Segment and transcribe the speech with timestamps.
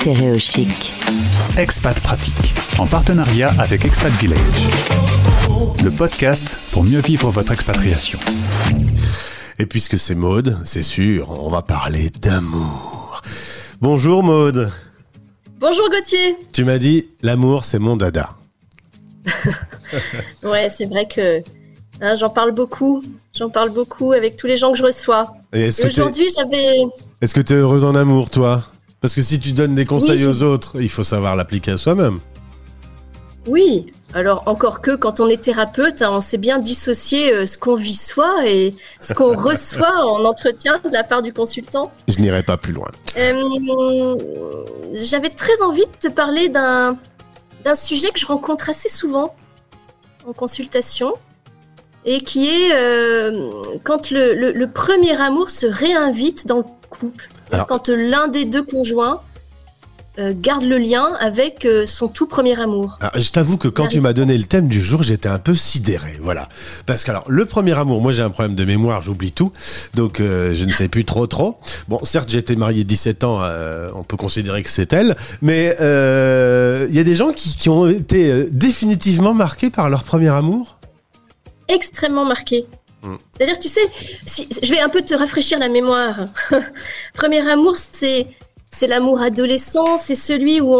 [0.00, 0.94] Stéréochic.
[1.58, 4.40] Expat Pratique, en partenariat avec Expat Village.
[5.84, 8.18] Le podcast pour mieux vivre votre expatriation.
[9.58, 13.20] Et puisque c'est Maude, c'est sûr, on va parler d'amour.
[13.82, 14.70] Bonjour Maude.
[15.58, 16.34] Bonjour Gauthier.
[16.50, 18.30] Tu m'as dit, l'amour c'est mon dada.
[20.42, 21.42] ouais, c'est vrai que
[22.00, 23.02] hein, j'en parle beaucoup.
[23.38, 25.34] J'en parle beaucoup avec tous les gens que je reçois.
[25.52, 26.84] Et, aujourd'hui, j'avais.
[27.20, 28.62] Est-ce que tu es heureuse en amour, toi?
[29.00, 32.20] Parce que si tu donnes des conseils aux autres, il faut savoir l'appliquer à soi-même.
[33.46, 37.56] Oui, alors encore que quand on est thérapeute, hein, on sait bien dissocier euh, ce
[37.56, 41.90] qu'on vit soi et ce qu'on reçoit en entretien de la part du consultant.
[42.08, 42.88] Je n'irai pas plus loin.
[43.16, 44.16] Euh,
[44.94, 46.98] j'avais très envie de te parler d'un
[47.74, 49.34] sujet que je rencontre assez souvent
[50.26, 51.14] en consultation
[52.04, 53.50] et qui est euh,
[53.84, 57.28] quand le, premier amour se réinvite dans le couple.
[57.68, 59.20] Quand l'un des deux conjoints
[60.18, 62.98] euh, garde le lien avec euh, son tout premier amour.
[63.14, 66.18] je t'avoue que quand tu m'as donné le thème du jour, j'étais un peu sidéré,
[66.20, 66.48] voilà.
[66.84, 69.52] Parce que alors, le premier amour, moi j'ai un problème de mémoire, j'oublie tout,
[69.94, 71.58] donc je ne sais plus trop trop.
[71.88, 73.40] Bon, certes j'ai été marié 17 ans,
[73.94, 77.86] on peut considérer que c'est elle, mais il y a des gens qui, qui ont
[77.86, 80.76] été définitivement marqués par leur premier amour?
[81.68, 82.66] Extrêmement marqué.
[83.36, 83.80] C'est-à-dire, tu sais,
[84.26, 86.28] si, je vais un peu te rafraîchir la mémoire.
[87.14, 88.26] Premier amour, c'est
[88.72, 90.76] c'est l'amour adolescent, c'est celui où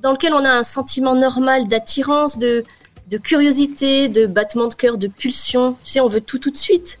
[0.00, 2.62] dans lequel on a un sentiment normal d'attirance, de,
[3.10, 5.76] de curiosité, de battement de cœur, de pulsion.
[5.84, 6.98] Tu sais, on veut tout tout de suite.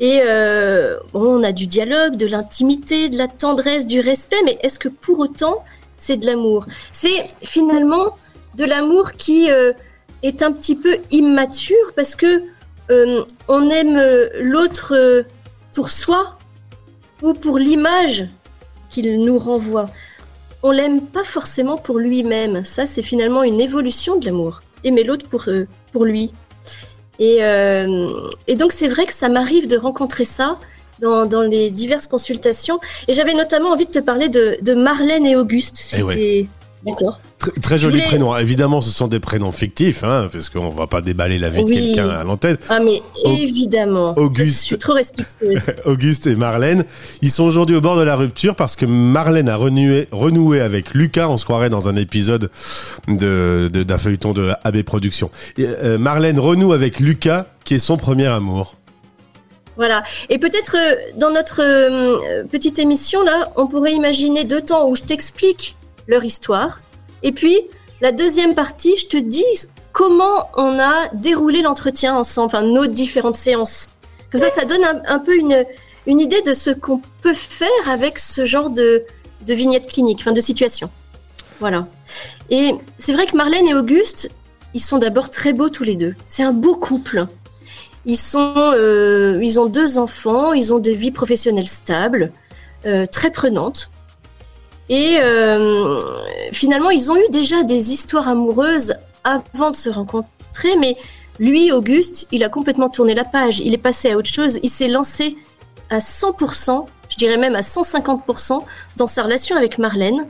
[0.00, 4.78] Et euh, on a du dialogue, de l'intimité, de la tendresse, du respect, mais est-ce
[4.78, 5.64] que pour autant
[5.96, 6.66] c'est de l'amour?
[6.90, 8.16] C'est finalement
[8.56, 9.72] de l'amour qui euh,
[10.22, 12.42] est un petit peu immature parce que
[12.92, 15.22] euh, on aime euh, l'autre euh,
[15.74, 16.36] pour soi
[17.22, 18.26] ou pour l'image
[18.90, 19.88] qu'il nous renvoie.
[20.62, 22.64] On l'aime pas forcément pour lui-même.
[22.64, 24.60] Ça, c'est finalement une évolution de l'amour.
[24.84, 25.48] Aimer l'autre pour,
[25.92, 26.32] pour lui.
[27.18, 30.58] Et, et donc, c'est vrai que ça m'arrive de rencontrer ça
[31.00, 32.80] dans, dans, les diverses consultations.
[33.08, 35.96] Et j'avais notamment envie de te parler de, de Marlène et Auguste.
[35.98, 36.48] Eh
[36.84, 37.20] D'accord.
[37.60, 38.36] Très, joli prénom.
[38.36, 41.70] Évidemment, ce sont des prénoms fictifs, hein, parce qu'on va pas déballer la vie de
[41.70, 42.56] quelqu'un à l'antenne.
[42.68, 44.14] Ah, mais évidemment.
[44.18, 44.62] Auguste.
[44.62, 45.54] Je suis trop respectueux.
[45.84, 46.84] Auguste et Marlène.
[47.20, 50.94] Ils sont aujourd'hui au bord de la rupture parce que Marlène a renoué, renoué avec
[50.94, 51.28] Lucas.
[51.28, 52.50] On se croirait dans un épisode
[53.06, 55.30] de, d'un feuilleton de AB Productions.
[55.60, 58.76] Euh, Marlène renoue avec Lucas, qui est son premier amour.
[59.76, 60.02] Voilà.
[60.28, 64.96] Et peut-être euh, dans notre euh, petite émission là, on pourrait imaginer deux temps où
[64.96, 65.76] je t'explique
[66.06, 66.78] leur histoire.
[67.22, 67.60] Et puis,
[68.00, 69.44] la deuxième partie, je te dis
[69.92, 73.90] comment on a déroulé l'entretien ensemble, enfin nos différentes séances.
[74.30, 75.64] Comme ça, ça donne un, peu une,
[76.06, 79.04] une, idée de ce qu'on peut faire avec ce genre de,
[79.46, 80.90] de vignette clinique, enfin de situation.
[81.60, 81.86] Voilà.
[82.50, 84.30] Et c'est vrai que Marlène et Auguste,
[84.74, 86.14] ils sont d'abord très beaux tous les deux.
[86.28, 87.26] C'est un beau couple.
[88.04, 92.32] Ils, sont, euh, ils ont deux enfants, ils ont des vies professionnelles stables,
[92.84, 93.91] euh, très prenantes.
[94.88, 96.00] Et euh,
[96.52, 98.94] finalement, ils ont eu déjà des histoires amoureuses
[99.24, 100.96] avant de se rencontrer, mais
[101.38, 103.60] lui, Auguste, il a complètement tourné la page.
[103.60, 104.58] Il est passé à autre chose.
[104.62, 105.36] Il s'est lancé
[105.90, 108.62] à 100%, je dirais même à 150%
[108.96, 110.26] dans sa relation avec Marlène.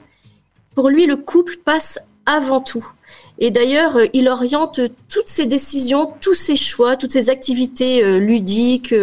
[0.74, 2.86] Pour lui, le couple passe avant tout.
[3.38, 8.18] Et d'ailleurs, euh, il oriente toutes ses décisions, tous ses choix, toutes ses activités euh,
[8.18, 8.94] ludiques,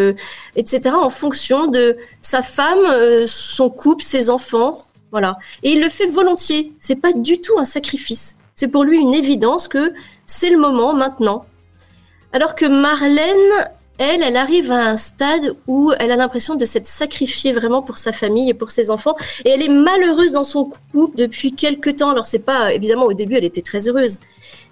[0.56, 5.38] etc., en fonction de sa femme, son couple, ses enfants, voilà.
[5.64, 6.74] Et il le fait volontiers.
[6.80, 8.36] C'est pas du tout un sacrifice.
[8.56, 9.94] C'est pour lui une évidence que
[10.26, 11.46] c'est le moment maintenant.
[12.34, 16.86] Alors que Marlène, elle, elle arrive à un stade où elle a l'impression de s'être
[16.86, 19.16] sacrifiée vraiment pour sa famille et pour ses enfants.
[19.46, 22.10] Et elle est malheureuse dans son couple depuis quelques temps.
[22.10, 24.20] Alors c'est pas, évidemment, au début, elle était très heureuse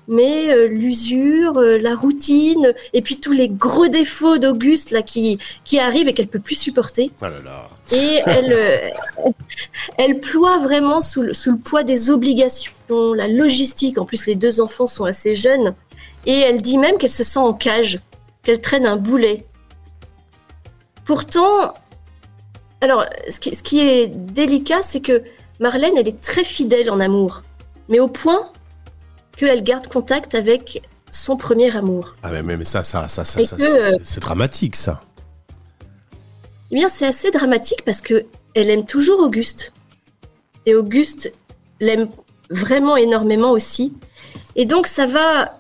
[0.07, 5.37] mais euh, l'usure, euh, la routine, et puis tous les gros défauts d'Auguste là qui
[5.63, 7.11] qui arrivent et qu'elle peut plus supporter.
[7.21, 7.69] Là là.
[7.91, 8.89] Et elle euh,
[9.97, 13.97] elle ploie vraiment sous le, sous le poids des obligations, la logistique.
[13.97, 15.75] En plus, les deux enfants sont assez jeunes,
[16.25, 17.99] et elle dit même qu'elle se sent en cage,
[18.43, 19.45] qu'elle traîne un boulet.
[21.03, 21.73] Pourtant,
[22.81, 25.23] alors ce qui, ce qui est délicat, c'est que
[25.59, 27.41] Marlène, elle est très fidèle en amour,
[27.89, 28.51] mais au point
[29.37, 30.81] qu'elle garde contact avec
[31.11, 32.15] son premier amour.
[32.23, 35.01] Ah mais, mais ça, ça, ça, ça, euh, c'est dramatique ça.
[36.71, 39.71] Eh bien, c'est assez dramatique parce que elle aime toujours Auguste.
[40.65, 41.31] Et Auguste
[41.79, 42.09] l'aime
[42.49, 43.93] vraiment énormément aussi.
[44.55, 45.57] Et donc, ça va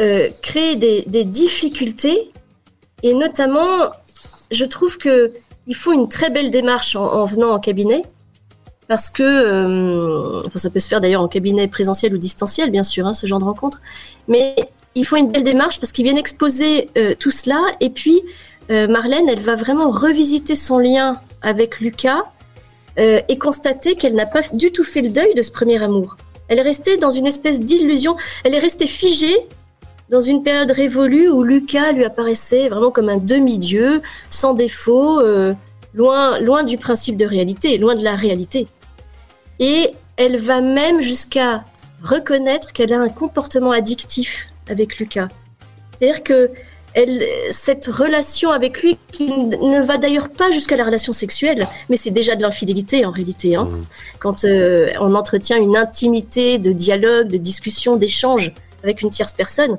[0.00, 2.30] euh, créer des, difficultés.
[3.02, 3.90] Et notamment,
[4.50, 5.32] je trouve que
[5.66, 8.02] il faut une très belle démarche en, venant en cabinet.
[8.88, 12.82] Parce que euh, enfin, ça peut se faire d'ailleurs en cabinet présentiel ou distanciel, bien
[12.82, 13.80] sûr, hein, ce genre de rencontre.
[14.26, 14.56] Mais
[14.94, 17.60] il faut une belle démarche parce qu'ils viennent exposer euh, tout cela.
[17.80, 18.22] Et puis,
[18.70, 22.24] euh, Marlène, elle va vraiment revisiter son lien avec Lucas
[23.00, 26.16] et constater qu'elle n'a pas du tout fait le deuil de ce premier amour.
[26.48, 28.16] Elle est restée dans une espèce d'illusion.
[28.42, 29.36] Elle est restée figée
[30.10, 35.22] dans une période révolue où Lucas lui apparaissait vraiment comme un demi-dieu, sans défaut,
[35.94, 38.66] loin, loin du principe de réalité, loin de la réalité.
[39.58, 41.64] Et elle va même jusqu'à
[42.02, 45.28] reconnaître qu'elle a un comportement addictif avec Lucas.
[45.98, 46.50] C'est-à-dire que
[46.94, 51.96] elle, cette relation avec lui, qui ne va d'ailleurs pas jusqu'à la relation sexuelle, mais
[51.96, 53.54] c'est déjà de l'infidélité en réalité.
[53.54, 53.64] Hein.
[53.64, 53.84] Mmh.
[54.20, 58.52] Quand euh, on entretient une intimité de dialogue, de discussion, d'échange
[58.82, 59.78] avec une tierce personne,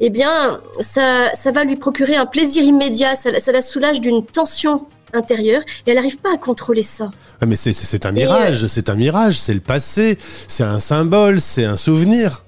[0.00, 4.24] eh bien, ça, ça va lui procurer un plaisir immédiat, ça, ça la soulage d'une
[4.24, 7.10] tension intérieure et elle n'arrive pas à contrôler ça.
[7.40, 11.40] Ah, mais c'est un mirage, euh, c'est un mirage, c'est le passé, c'est un symbole,
[11.40, 12.44] c'est un souvenir.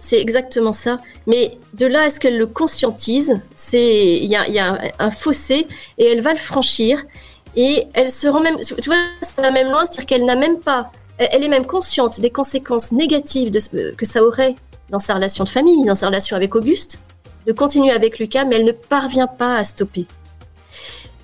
[0.00, 1.00] C'est exactement ça.
[1.26, 5.10] Mais de là à ce qu'elle le conscientise, c'est il y a, y a, un
[5.10, 5.66] fossé
[5.98, 7.04] et elle va le franchir
[7.56, 10.60] et elle se rend même, tu vois, ça va même loin, c'est-à-dire qu'elle n'a même
[10.60, 14.54] pas, elle est même consciente des conséquences négatives de ce, que ça aurait
[14.90, 17.00] dans sa relation de famille, dans sa relation avec Auguste,
[17.46, 20.06] de continuer avec Lucas, mais elle ne parvient pas à stopper.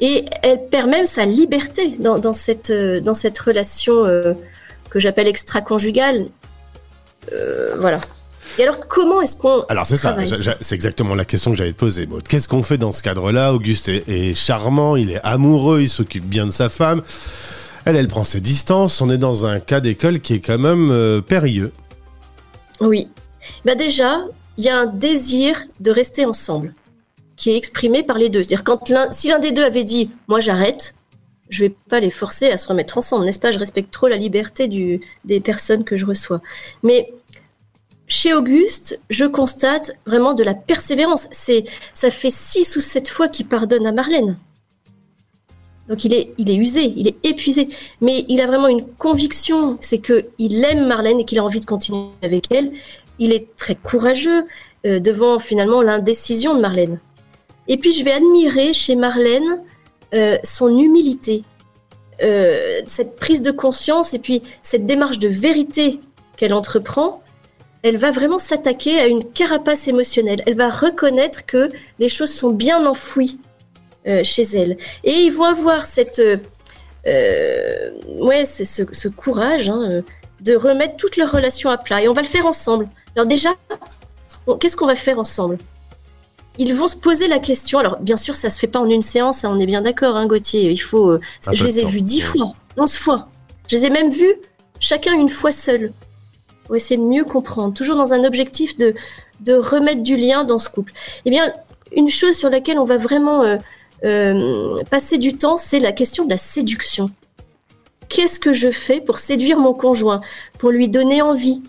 [0.03, 4.35] Et elle perd même sa liberté dans, cette, euh, dans cette relation euh,
[4.91, 6.27] que j'appelle extra-conjugale.
[7.33, 8.01] Euh, voilà.
[8.59, 9.63] Et alors, comment est-ce qu'on.
[9.69, 10.17] Alors, c'est ça,
[10.61, 12.27] c'est exactement la question que j'allais te poser, Maud.
[12.27, 13.55] Qu'est-ce qu'on fait dans ce cadre-là?
[13.55, 17.03] Auguste est, charmant, il est amoureux, il s'occupe bien de sa femme.
[17.85, 19.01] Elle, elle prend ses distances.
[19.01, 21.73] On est dans un cas d'école qui est quand même périlleux.
[22.81, 23.09] Oui.
[23.65, 24.25] Bah déjà,
[24.59, 26.75] il y a un désir de rester ensemble
[27.37, 28.43] qui est exprimé par les deux.
[28.43, 30.95] C'est-à-dire quand si l'un des deux avait dit moi j'arrête,
[31.49, 33.53] je vais pas les forcer à se remettre ensemble, n'est-ce pas?
[33.53, 34.69] Je respecte trop la liberté
[35.25, 36.41] des personnes que je reçois.
[36.83, 37.13] Mais
[38.07, 41.29] chez Auguste, je constate vraiment de la persévérance.
[41.31, 41.65] C'est
[41.95, 44.37] ça fait six ou sept fois qu'il pardonne à Marlène.
[45.89, 47.69] Donc il est, il est usé, il est épuisé,
[48.01, 51.61] mais il a vraiment une conviction, c'est que il aime Marlène et qu'il a envie
[51.61, 52.73] de continuer avec elle.
[53.19, 54.47] Il est très courageux
[54.87, 56.99] euh, devant finalement l'indécision de Marlène.
[57.69, 59.63] Et puis je vais admirer chez Marlène
[60.15, 61.43] euh, son humilité,
[62.23, 66.01] euh, cette prise de conscience et puis cette démarche de vérité
[66.37, 67.23] qu'elle entreprend.
[67.83, 70.43] Elle va vraiment s'attaquer à une carapace émotionnelle.
[70.47, 73.39] Elle va reconnaître que les choses sont bien enfouies
[74.07, 74.77] euh, chez elle.
[75.03, 76.21] Et ils vont avoir cette,
[77.07, 80.03] ouais, ce, courage hein,
[80.41, 82.03] de remettre toutes leurs relations à plat.
[82.03, 82.87] Et on va le faire ensemble.
[83.17, 83.49] Alors déjà,
[84.61, 85.59] qu'est-ce qu'on va faire ensemble?
[86.59, 87.79] Ils vont se poser la question.
[87.79, 90.17] Alors, bien sûr, ça se fait pas en une séance, hein, on est bien d'accord,
[90.17, 90.71] hein, Gauthier.
[90.71, 91.11] Il faut.
[91.11, 91.21] Euh,
[91.53, 93.29] je les ai vus dix fois, onze fois.
[93.69, 94.35] Je les ai même vus
[94.81, 95.93] chacun une fois seul.
[96.65, 98.95] Pour essayer de mieux comprendre, toujours dans un objectif de,
[99.41, 100.93] de remettre du lien dans ce couple.
[101.25, 101.53] Eh bien,
[101.95, 103.57] une chose sur laquelle on va vraiment euh,
[104.05, 107.11] euh, passer du temps, c'est la question de la séduction.
[108.09, 110.21] Qu'est-ce que je fais pour séduire mon conjoint,
[110.59, 111.63] pour lui donner envie,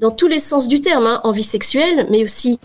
[0.00, 2.58] dans tous les sens du terme, hein, envie sexuelle, mais aussi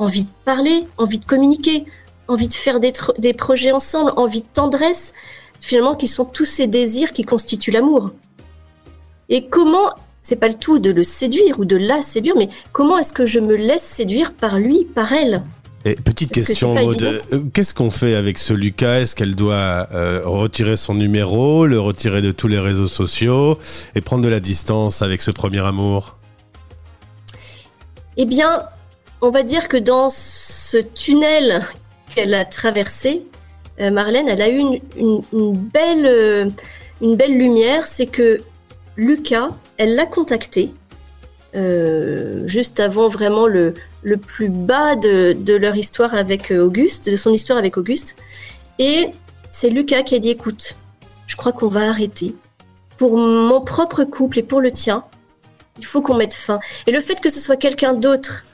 [0.00, 1.84] envie de parler, envie de communiquer,
[2.26, 5.12] envie de faire des, des projets ensemble, envie de tendresse,
[5.60, 8.10] finalement, qui sont tous ces désirs qui constituent l'amour.
[9.28, 9.90] Et comment,
[10.22, 13.26] c'est pas le tout de le séduire ou de la séduire, mais comment est-ce que
[13.26, 15.42] je me laisse séduire par lui, par elle?
[15.84, 17.20] Et petite question, Maud, euh,
[17.52, 19.00] qu'est-ce qu'on fait avec ce Lucas?
[19.00, 23.58] Est-ce qu'elle doit euh, retirer son numéro, le retirer de tous les réseaux sociaux
[23.94, 26.16] et prendre de la distance avec ce premier amour?
[28.16, 28.62] Eh bien,
[29.22, 31.62] on va dire que dans ce tunnel
[32.14, 33.24] qu'elle a traversé,
[33.80, 36.50] euh, Marlène, elle a eu une, belle, euh,
[37.00, 38.42] une belle lumière, c'est que
[38.96, 40.72] Lucas, elle l'a contacté
[41.54, 47.16] euh, juste avant vraiment le, le plus bas de, de, leur histoire avec Auguste, de
[47.16, 48.16] son histoire avec Auguste.
[48.78, 49.10] Et
[49.50, 50.76] c'est Lucas qui a dit écoute,
[51.26, 52.34] je crois qu'on va arrêter.
[52.98, 55.04] Pour mon propre couple et pour le tien,
[55.78, 56.60] il faut qu'on mette fin.
[56.86, 58.44] Et le fait que ce soit quelqu'un d'autre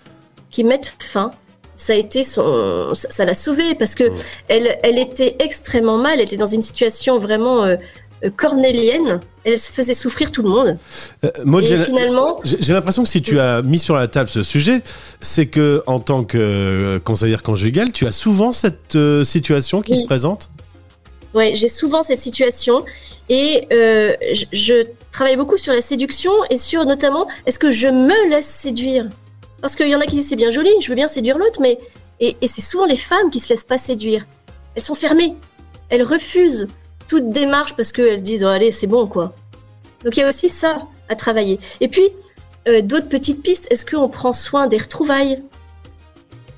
[0.56, 1.32] qui mettent fin,
[1.76, 4.04] ça a été son, ça l'a sauvée parce que
[4.48, 6.14] elle, elle était extrêmement mal.
[6.14, 7.76] Elle était dans une situation vraiment euh,
[8.24, 9.20] euh, cornélienne.
[9.44, 10.78] Elle se faisait souffrir tout le monde.
[11.24, 14.82] Euh, et finalement, j'ai l'impression que si tu as mis sur la table ce sujet,
[15.20, 20.48] c'est que en tant que conseillère conjugale, tu as souvent cette situation qui se présente?
[21.34, 22.82] Oui, j'ai souvent cette situation
[23.28, 28.30] et je, je travaille beaucoup sur la séduction et sur notamment est-ce que je me
[28.30, 29.04] laisse séduire?
[29.60, 31.60] Parce qu'il y en a qui disent c'est bien joli, je veux bien séduire l'autre,
[31.60, 31.78] mais.
[32.18, 34.24] Et, c'est souvent les femmes qui se laissent pas séduire.
[34.74, 35.36] Elles sont fermées.
[35.90, 36.68] Elles refusent
[37.08, 39.34] toute démarche parce qu'elles se disent oh, allez, c'est bon, quoi.
[40.02, 41.60] Donc il y a aussi ça à travailler.
[41.80, 42.08] Et puis,
[42.68, 45.42] euh, d'autres petites pistes, est-ce qu'on prend soin des retrouvailles?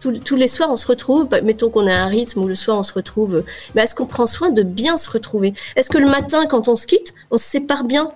[0.01, 2.79] Tous, les soirs, on se retrouve, bah, mettons qu'on a un rythme où le soir
[2.79, 3.43] on se retrouve,
[3.75, 5.55] mais est-ce qu'on prend soin de bien se retrouver?
[5.75, 8.09] Est-ce que le matin, quand on se quitte, on se sépare bien,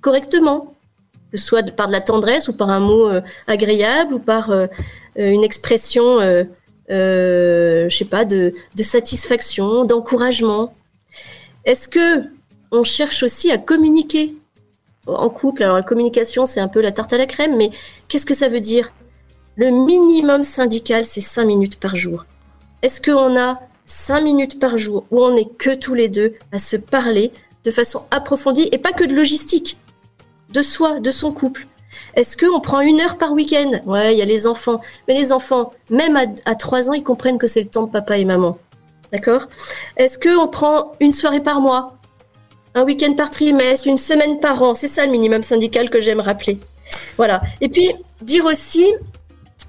[0.00, 0.74] correctement
[1.34, 4.66] soit par de la tendresse ou par un mot euh, agréable ou par euh,
[5.16, 6.20] une expression,
[6.88, 10.74] je sais pas, de, de satisfaction, d'encouragement.
[11.64, 12.24] Est-ce que
[12.70, 14.34] on cherche aussi à communiquer
[15.06, 15.64] en couple?
[15.64, 17.70] Alors la communication, c'est un peu la tarte à la crème, mais
[18.08, 18.92] qu'est-ce que ça veut dire?
[19.56, 22.26] Le minimum syndical, c'est 5 minutes par jour.
[22.82, 26.60] Est-ce qu'on a 5 minutes par jour où on n'est que tous les deux à
[26.60, 27.32] se parler
[27.64, 29.76] de façon approfondie et pas que de logistique,
[30.50, 31.66] de soi, de son couple
[32.14, 33.80] Est-ce qu'on prend une heure par week-end?
[33.86, 34.80] Ouais, il y a les enfants.
[35.06, 37.90] Mais les enfants, même à, à 3 ans, ils comprennent que c'est le temps de
[37.90, 38.58] papa et maman.
[39.12, 39.46] D'accord?
[39.96, 41.96] Est-ce qu'on prend une soirée par mois?
[42.74, 44.74] Un week-end par trimestre, une semaine par an?
[44.74, 46.58] C'est ça le minimum syndical que j'aime rappeler.
[47.16, 47.42] Voilà.
[47.60, 48.86] Et puis, dire aussi,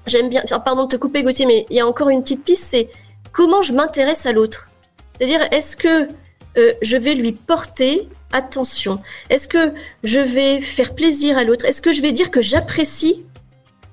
[0.06, 2.64] j'aime bien, pardon de te couper Gauthier, mais il y a encore une petite piste,
[2.64, 2.88] c'est
[3.32, 4.68] comment je m'intéresse à l'autre?
[5.12, 6.08] C'est-à-dire, est-ce que
[6.56, 9.00] euh, je vais lui porter attention.
[9.28, 9.72] Est-ce que
[10.04, 11.64] je vais faire plaisir à l'autre?
[11.64, 13.26] Est-ce que je vais dire que j'apprécie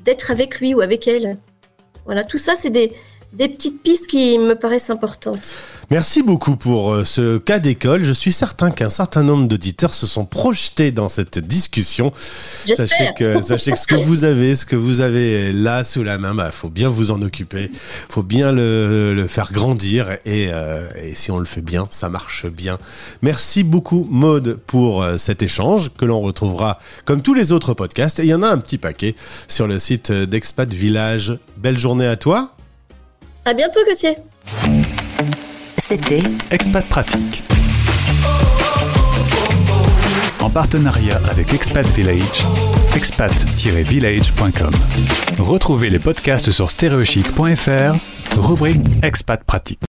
[0.01, 1.37] d'être avec lui ou avec elle?
[2.05, 2.93] Voilà, tout ça, c'est des,
[3.33, 5.53] des petites pistes qui me paraissent importantes.
[5.89, 8.03] Merci beaucoup pour euh, ce cas d'école.
[8.03, 12.11] Je suis certain qu'un certain nombre d'auditeurs se sont projetés dans cette discussion.
[12.15, 16.17] Sachez que, sachez que ce que vous avez, ce que vous avez là sous la
[16.17, 17.69] main, bah, faut bien vous en occuper.
[17.73, 22.09] Faut bien le, le faire grandir et, euh, et, si on le fait bien, ça
[22.09, 22.77] marche bien.
[23.21, 28.19] Merci beaucoup Maude pour euh, cet échange que l'on retrouvera comme tous les autres podcasts.
[28.19, 29.15] Et il y en a un petit paquet
[29.47, 31.37] sur le site d'Expat Village.
[31.57, 32.56] Belle journée à toi.
[33.47, 34.17] À bientôt Gauthier.
[35.77, 37.43] C'était Expat Pratique.
[40.41, 42.43] En partenariat avec Expat Village,
[42.93, 44.71] expat-village.com.
[45.39, 49.79] Retrouvez les podcasts sur stereochic.fr, rubrique Expat Pratique.